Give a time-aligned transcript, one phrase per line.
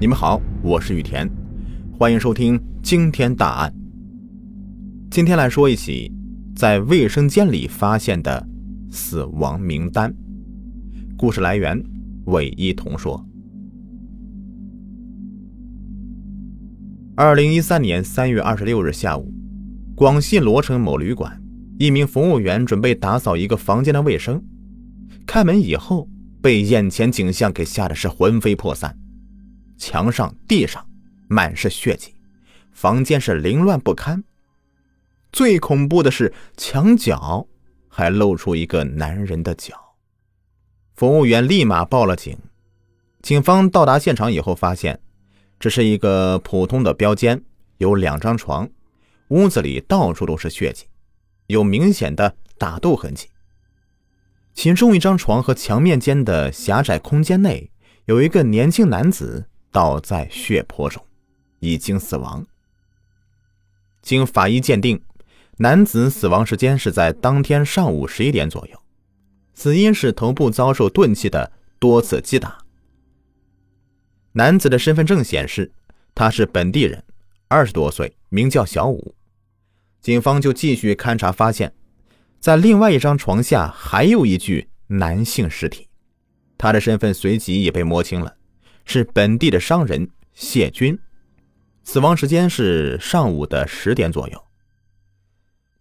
[0.00, 1.28] 你们好，我是雨田，
[1.98, 3.74] 欢迎收听惊天大案。
[5.10, 6.08] 今天来说一起
[6.54, 8.46] 在卫生间里发现的
[8.92, 10.14] 死亡名单。
[11.16, 11.82] 故事来源：
[12.26, 13.26] 韦一彤说。
[17.16, 19.34] 二零一三年三月二十六日下午，
[19.96, 21.42] 广西罗城某旅馆，
[21.76, 24.40] 一名服务员准备打扫一个房间的卫生，
[25.26, 26.08] 开门以后
[26.40, 28.96] 被眼前景象给吓得是魂飞魄散。
[29.78, 30.84] 墙上、地上
[31.28, 32.14] 满是血迹，
[32.72, 34.22] 房间是凌乱不堪。
[35.32, 37.46] 最恐怖的是，墙角
[37.88, 39.94] 还露出一个男人的脚。
[40.96, 42.36] 服务员立马报了警。
[43.22, 45.00] 警方到达现场以后，发现
[45.60, 47.42] 这是一个普通的标间，
[47.76, 48.68] 有两张床，
[49.28, 50.86] 屋子里到处都是血迹，
[51.46, 53.28] 有明显的打斗痕迹。
[54.54, 57.70] 其中一张床和墙面间的狭窄空间内，
[58.06, 59.46] 有一个年轻男子。
[59.78, 61.00] 倒在血泊中，
[61.60, 62.44] 已经死亡。
[64.02, 65.00] 经法医鉴定，
[65.58, 68.82] 男子死亡时间是在当天上午十一点左右，
[69.54, 72.58] 死因是头部遭受钝器的多次击打。
[74.32, 75.70] 男子的身份证显示
[76.12, 77.04] 他是本地人，
[77.46, 79.14] 二十多岁，名叫小武。
[80.00, 81.72] 警方就继续勘查，发现，
[82.40, 85.86] 在另外一张床下还有一具男性尸体，
[86.56, 88.37] 他的身份随即也被摸清了。
[88.90, 90.98] 是本地的商人谢军，
[91.84, 94.44] 死亡时间是上午的十点左右。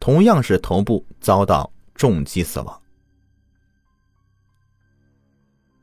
[0.00, 2.82] 同样是头部遭到重击死亡。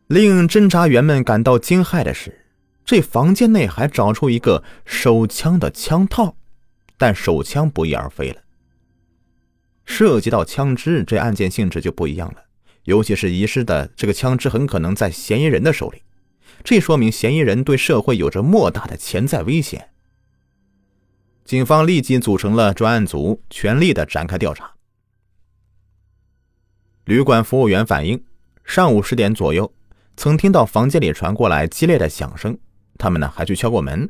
[0.07, 2.45] 令侦查员们感到惊骇的是，
[2.83, 6.35] 这房间内还找出一个手枪的枪套，
[6.97, 8.41] 但手枪不翼而飞了。
[9.85, 12.43] 涉及到枪支，这案件性质就不一样了，
[12.83, 16.03] 尤其是遗失的这个枪支，很可能在嫌疑人的手里。
[16.63, 19.89] 这说明嫌疑人对社会有着莫大的潜在危险。
[21.45, 24.73] 警方立即组成了专案组，全力的展开调查。
[27.05, 28.23] 旅馆服务员反映，
[28.63, 29.73] 上午十点左右，
[30.15, 32.57] 曾听到房间里传过来激烈的响声，
[32.97, 34.09] 他们呢还去敲过门，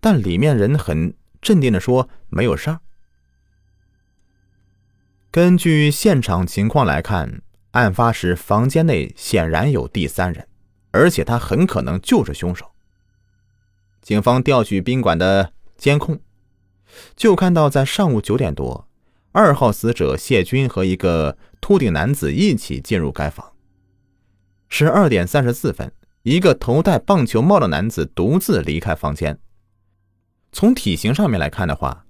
[0.00, 2.80] 但里面人很镇定的说没有事儿。
[5.30, 10.48] 根据现场情况来看，案发时房间内显然有第三人。
[10.96, 12.72] 而且他很可能就是凶手。
[14.00, 16.18] 警方调取宾馆的监控，
[17.14, 18.88] 就看到在上午九点多，
[19.32, 23.52] 二号死者谢军和一个秃顶男子一起进入该房。
[24.68, 25.92] 十二点三十四分，
[26.22, 29.38] 一个头戴棒球帽的男子独自离开房间。
[30.52, 32.06] 从体型上面来看的话，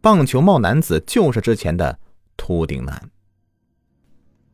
[0.00, 1.98] 棒球帽男子就是之前的
[2.36, 3.10] 秃顶男。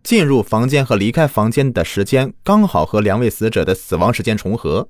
[0.07, 4.89] 进入房间和离开房间的时间刚好和两位死者的死亡时间重合，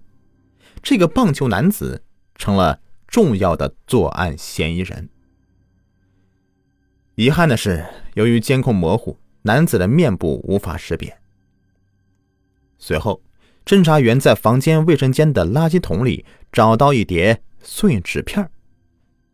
[0.83, 2.05] 这个棒球男子
[2.35, 5.09] 成了重要的作案嫌疑人。
[7.15, 11.17] 遗憾的是，由于监控模糊，男子的面部无法识别。
[12.77, 13.23] 随后，
[13.65, 18.51] 侦查员在房间卫生间的垃圾桶里找到一叠碎纸片，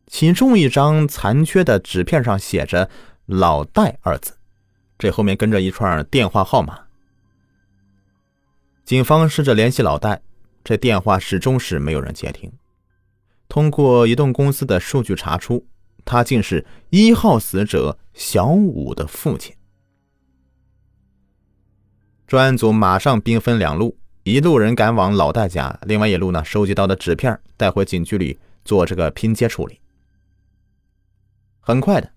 [0.07, 2.89] 其中一张残缺的纸片上写着
[3.27, 4.35] “老戴”二字。
[5.03, 6.79] 这后面跟着一串电话号码。
[8.85, 10.23] 警方试着联系老戴，
[10.63, 12.53] 这电话始终是没有人接听。
[13.49, 15.67] 通过移动公司的数据查出，
[16.05, 19.53] 他竟是一号死者小武的父亲。
[22.29, 29.81] 专案组马上兵分两路，一路人赶往老戴家，另外一路呢，收集到的纸片带回警局里做这个拼接处理。
[31.59, 32.09] 很快的，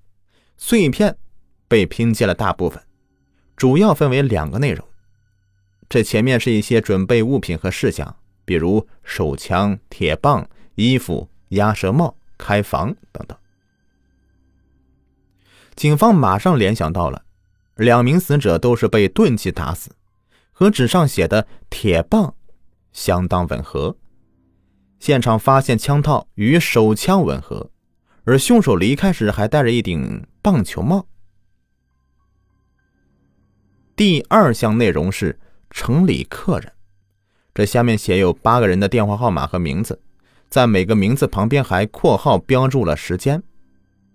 [0.55, 1.17] 碎片。
[1.67, 2.81] 被拼接了大部分，
[3.55, 4.87] 主要分为两个内容。
[5.87, 13.37] 这前面是一些准备物品和事项，比如手枪、铁棒、衣服、鸭舌帽、开房等等。
[15.75, 17.23] 警方马上联想到了，
[17.75, 19.91] 两名死者都是被钝器打死，
[20.51, 22.33] 和纸上写的铁棒
[22.93, 23.95] 相当吻合。
[24.99, 27.69] 现场发现枪套与手枪吻合，
[28.23, 31.05] 而凶手离开时还戴着一顶棒球帽。
[33.95, 35.39] 第二项内容是
[35.69, 36.73] 城里客人，
[37.53, 40.01] 这下面写有八个人的电话号码和名字，
[40.49, 43.41] 在每个名字旁边还括号标注了时间，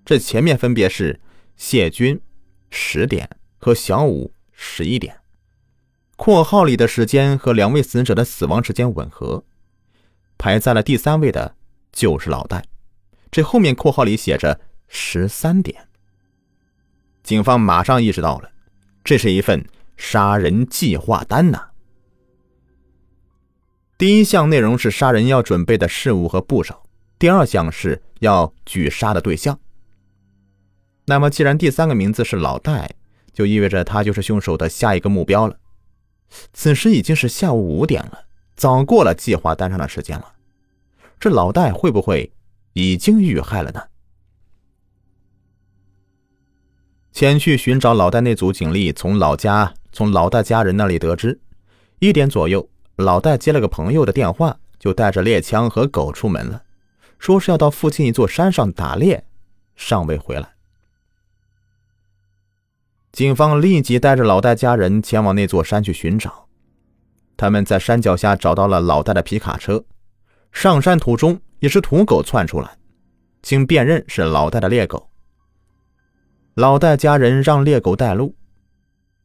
[0.05, 1.19] 这前面分别是
[1.57, 2.21] 谢军
[2.69, 5.17] 十点和小五十一点，
[6.17, 9.43] 括号里的时间和两位死者的死亡时间吻合，
[10.37, 11.57] 排在了第三位的
[11.91, 12.63] 就是老戴，
[13.31, 15.89] 这后面括号里写着十三点，
[17.23, 18.51] 警方马上意识到了。
[19.03, 19.65] 这是一份
[19.97, 21.71] 杀人计划单呐！
[23.99, 26.83] 第一项内容是杀人要准备的事物和部首，
[27.19, 29.59] 第二项是要举杀的对象。
[31.07, 32.95] 那么，既然第三个名字是老戴，
[33.33, 35.57] 就意味着他就是凶手的下一个目标了。
[36.53, 40.33] 此时已经是下午五点了，早过了计划单上的时间了。
[41.19, 42.33] 这老戴会不会
[42.75, 43.83] 已经遇害了呢？
[47.21, 51.39] 前去寻找老戴那组警力从老家从老戴家人那里得知，
[51.99, 52.67] 一点左右。
[52.97, 56.63] 老戴接了个朋友的电话，就带着猎枪和狗出门了，
[57.19, 59.23] 说是要到附近一座山上打猎，
[59.77, 60.55] 尚未回来。
[63.13, 66.47] 警方立即带着老戴家人前往那座山去寻找。
[67.37, 69.85] 他们在山脚下找到了老戴的皮卡车，
[70.53, 72.79] 上山途中也是土狗窜出来，
[73.43, 75.10] 经辨认是老戴的猎狗。
[76.55, 78.35] 老戴家人让猎狗带路，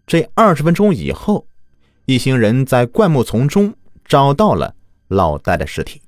[0.06, 1.48] 这二十分钟以后。
[2.08, 3.74] 一行人在灌木丛中
[4.04, 4.76] 找到了
[5.08, 6.04] 老戴的尸体，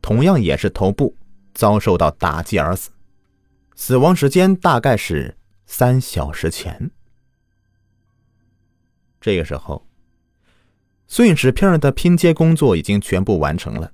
[0.00, 1.16] 同样也是头部
[1.52, 2.92] 遭受到打击而死，
[3.74, 5.36] 死亡时间大概是
[5.66, 6.88] 三小时前。
[9.20, 9.84] 这个时候，
[11.08, 13.90] 碎纸片的拼接工作已经全部完成了，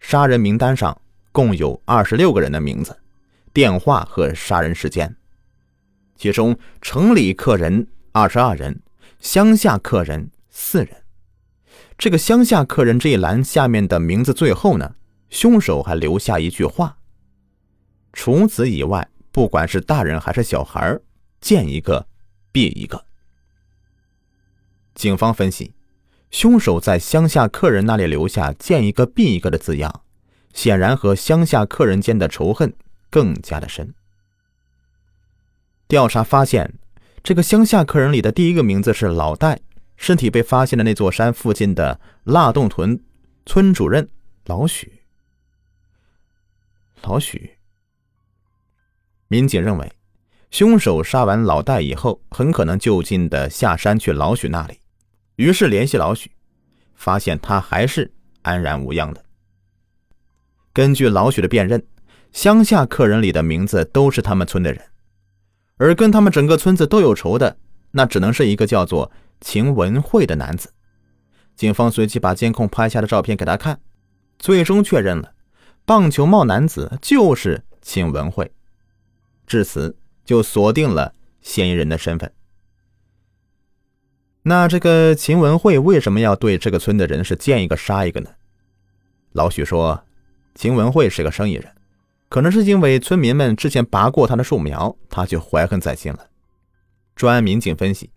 [0.00, 0.98] 杀人名单上
[1.30, 2.98] 共有二十六个人的名字、
[3.52, 5.14] 电话和杀人时间，
[6.16, 8.80] 其中城里客人二十二人，
[9.20, 10.30] 乡下客人。
[10.56, 11.02] 四人，
[11.98, 14.94] 这个乡下客人这一栏下面的名字最后呢，
[15.28, 16.96] 凶手还留下一句话：
[18.12, 20.96] 除此以外，不管是大人还是小孩
[21.40, 22.06] 见一个
[22.52, 23.04] 毙一个。
[24.94, 25.74] 警方分析，
[26.30, 30.02] 凶手在乡下客人那里留下“见一个毙一个”的字样，
[30.52, 32.72] 显然和乡下客人间的仇恨
[33.10, 33.92] 更加的深。
[35.88, 36.74] 调查发现，
[37.22, 39.60] 这个乡下客人里的第一个名字是老戴。
[39.96, 43.00] 尸体被发现的那座山附近的腊洞屯
[43.46, 44.08] 村主任
[44.46, 45.04] 老许，
[47.02, 47.56] 老许。
[49.28, 49.92] 民警认为，
[50.50, 54.80] 凶手杀完老戴以后，很可能就近的下山去老许那里，
[55.36, 56.32] 于是联系老许，
[56.96, 59.24] 发现他还是安然无恙的。
[60.72, 61.86] 根据老许的辨认，
[62.32, 64.84] 乡下客人里的名字都是他们村的人，
[65.76, 67.56] 而跟他们整个村子都有仇的，
[67.92, 69.10] 那只能是一个叫做。
[69.40, 70.72] 秦文慧的男子，
[71.54, 73.78] 警方随即把监控拍下的照片给他看，
[74.38, 75.34] 最终确认了
[75.84, 78.50] 棒球帽男子就是秦文慧，
[79.46, 81.12] 至此就锁定了
[81.42, 82.32] 嫌疑人的身份。
[84.44, 88.30] 那这个秦文慧为什么要对这个村的人是见一个杀一个呢？
[89.32, 90.06] 老许说，
[90.54, 91.70] 秦文慧是个生意人，
[92.28, 96.28] 可能是因为村民们之前拔过他的树苗，他就怀恨在心了。
[97.14, 98.10] 专案民警分析。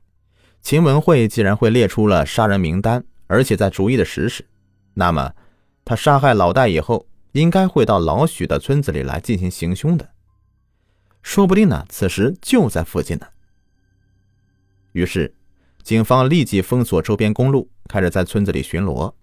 [0.59, 4.45] 秦文慧既然会列出了杀人名单，而且在逐一的实施，
[4.95, 5.33] 那么
[5.85, 10.09] 他杀害老戴以后，应该会到老许的村子里来进行行凶的，
[11.21, 13.27] 说不定呢，此时就在附近呢。
[14.93, 15.35] 于是，
[15.83, 19.13] 警方立即封锁周边公路，开始在村子里巡逻。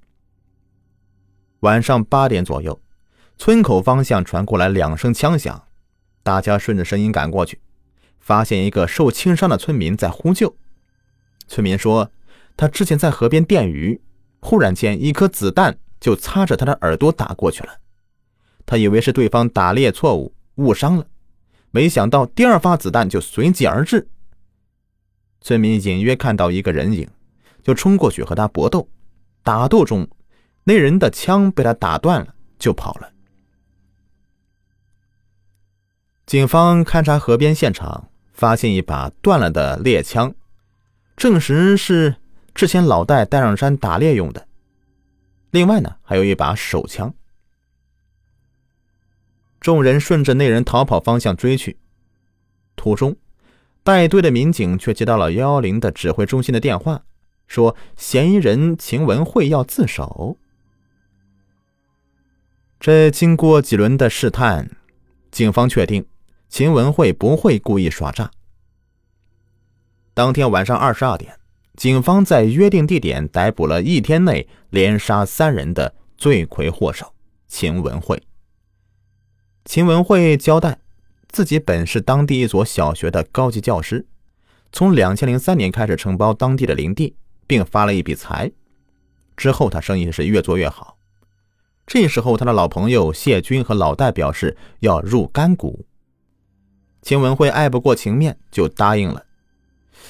[1.60, 2.80] 晚上八点左右，
[3.36, 5.66] 村口方向传过来两声枪响，
[6.22, 7.60] 大家顺着声音赶过去，
[8.20, 10.56] 发现一个受轻伤的村民在呼救。
[11.46, 12.10] 村民说，
[12.56, 14.00] 他之前在河边电鱼，
[14.40, 17.80] 忽然间一颗子弹就擦着他的耳朵打过去了。
[18.64, 21.06] 他以为是对方打猎错误误伤了，
[21.70, 24.08] 没想到第二发子弹就随即而至。
[25.42, 27.06] 村民隐约看到一个人影，
[27.62, 28.88] 就冲过去和他搏斗。
[29.42, 30.08] 打斗中，
[30.62, 33.10] 那人的枪被他打断了，就跑了。
[36.34, 40.34] 警方勘察河边现场，发现一把断了的猎枪。
[41.16, 42.16] 证实是
[42.52, 44.48] 之前老戴带上山打猎用的。
[45.52, 47.14] 另外呢，还有一把手枪。
[49.60, 51.76] 众人顺着那人逃跑方向追去，
[52.74, 53.14] 途中，
[53.84, 57.04] 带队的民警却接到了幺幺零的指挥中心的电话，
[57.46, 60.36] 说嫌疑人秦文慧要自首。
[62.80, 64.72] 这经过几轮的试探，
[65.30, 66.04] 警方确定
[66.56, 68.30] 秦文慧不会故意耍诈。
[70.14, 71.36] 当天晚上二十二点，
[71.74, 77.12] 警方在约定地点逮捕了一天内连杀三人的罪魁祸首
[77.48, 78.22] 秦文慧。
[79.64, 80.78] 秦文慧交代，
[81.26, 84.06] 自己本是当地一所小学的高级教师，
[84.70, 87.16] 从两千零三年开始承包当地的林地，
[87.48, 88.52] 并发了一笔财。
[89.36, 90.98] 之后他生意是越做越好。
[91.84, 95.84] 这时候他的老朋友谢军和老戴表示要入干股，
[97.04, 99.26] 秦文慧爱不过情面，就答应了。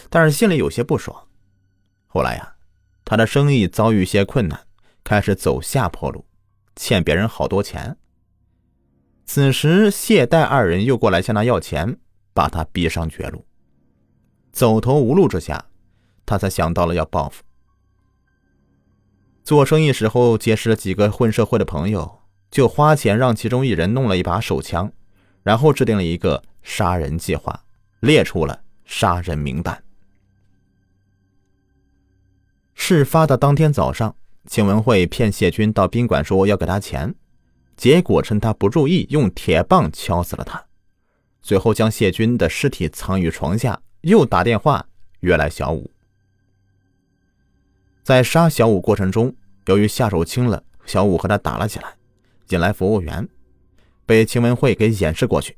[0.08, 1.26] 但是心里有些不爽。
[2.06, 2.54] 后来呀，
[3.04, 4.60] 他的生意遭遇一些困难，
[5.02, 6.24] 开始走下坡路，
[6.76, 7.96] 欠别人好多钱。
[9.26, 11.98] 此时，谢戴二人又过来向他要钱，
[12.32, 13.44] 把他逼上绝路。
[14.52, 15.66] 走投无路之下，
[16.24, 17.42] 他才想到了要报复。
[19.42, 22.20] 做生意时候结识了几个混社会的朋友，
[22.52, 24.92] 就花钱让其中一人弄了一把手枪，
[25.42, 27.64] 然后制定了一个杀人计划，
[28.00, 29.80] 列出了杀人名单。
[32.74, 34.16] 事发的当天早上，
[34.46, 37.14] 秦文慧骗谢军到宾馆说要给他钱。
[37.76, 40.64] 结果趁他不注意，用铁棒敲死了他，
[41.42, 44.86] 随后将谢军的尸体藏于床下，又打电话
[45.20, 45.90] 约来小五。
[48.02, 49.34] 在杀小五过程中，
[49.66, 51.96] 由于下手轻了，小五和他打了起来，
[52.50, 53.28] 引来服务员，
[54.06, 55.56] 被秦文慧给掩饰过去。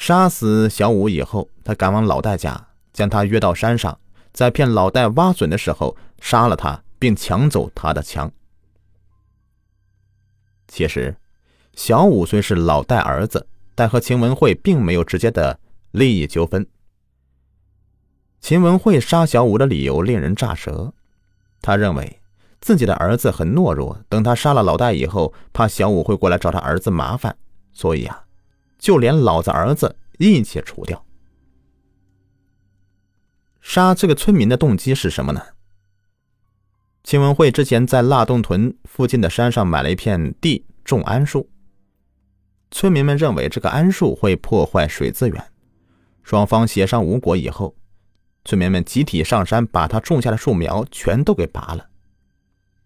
[0.00, 4.00] 杀死小五以后，他赶往老戴家，将他约到山上，
[4.32, 8.32] 在骗老戴挖笋的时候杀了他，并抢走他的枪。
[10.66, 11.14] 其实，
[11.74, 16.66] 小五虽是老戴儿子，但和秦文慧并没有直接的利益纠纷。
[18.40, 20.94] 秦文慧杀小五的理由令人咋舌，
[21.60, 22.20] 他认为
[22.62, 27.36] 自己的儿子很懦弱，等他杀了老戴以后，怕小五会过来找他儿子麻烦，
[27.74, 28.24] 所以啊，
[28.80, 31.06] 就连老子儿子一起除掉。
[33.60, 35.40] 杀这个村民的动机是什么呢？
[37.04, 41.48] 秦文慧之前在腊洞屯附近的山上买了一片地种桉树，
[42.70, 45.52] 村民们认为这个桉树会破坏水资源，
[46.22, 47.76] 双方协商无果以后，
[48.44, 51.88] 村民们集体上山把他种下的树苗全都给拔了，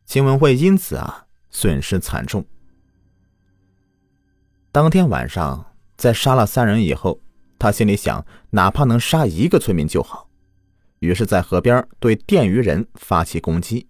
[0.05, 2.45] 秦文慧因此啊损失惨重。
[4.71, 7.21] 当天晚上在杀了三人以后，
[7.59, 10.29] 他心里想，哪怕能杀一个村民就好，
[10.99, 13.89] 于是，在河边对电鱼人发起攻击。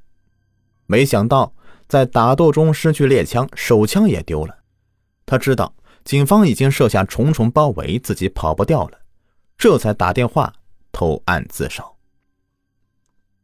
[0.86, 1.54] 没想到
[1.88, 4.58] 在打斗中失去猎枪，手枪也丢了。
[5.26, 8.98] 他知道警方已经设下重重包围，自己跑不掉了，
[9.56, 10.52] 这才打电话
[10.92, 11.96] 投案自首。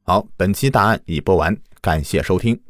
[0.02, 2.60] 好，本期大案已播完，感谢收听。